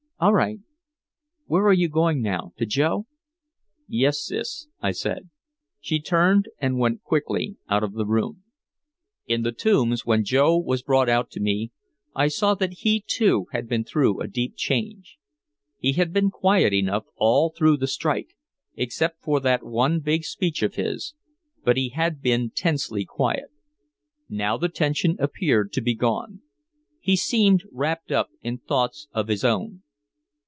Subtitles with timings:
[0.23, 0.59] "All right
[1.47, 2.53] where are you going now?
[2.57, 3.07] To Joe?"
[3.87, 5.31] "Yes, Sis," I said.
[5.79, 8.43] She turned and went quickly out of the room.
[9.25, 11.71] In the Tombs, when Joe was brought out to me,
[12.15, 15.17] I saw that he, too, had been through a deep change.
[15.79, 18.35] He had been quiet enough all through the strike,
[18.75, 21.15] except for that one big speech of his
[21.63, 23.49] but he had been tensely quiet.
[24.29, 26.43] Now the tension appeared to be gone.
[26.99, 29.81] He seemed wrapped up in thoughts of his own.